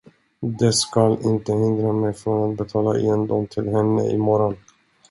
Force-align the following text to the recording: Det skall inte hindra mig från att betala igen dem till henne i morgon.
Det 0.59 0.73
skall 0.73 1.17
inte 1.23 1.51
hindra 1.51 1.93
mig 1.93 2.13
från 2.13 2.51
att 2.51 2.57
betala 2.57 2.97
igen 2.99 3.27
dem 3.27 3.47
till 3.47 3.69
henne 3.69 4.07
i 4.11 4.17
morgon. 4.17 4.55